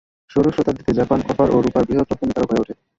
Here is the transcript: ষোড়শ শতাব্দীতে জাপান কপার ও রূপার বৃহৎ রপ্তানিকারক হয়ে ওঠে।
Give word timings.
ষোড়শ 0.31 0.53
শতাব্দীতে 0.57 0.91
জাপান 0.93 1.19
কপার 1.27 1.47
ও 1.51 1.57
রূপার 1.57 1.83
বৃহৎ 1.87 2.07
রপ্তানিকারক 2.09 2.49
হয়ে 2.51 2.61
ওঠে। 2.63 2.73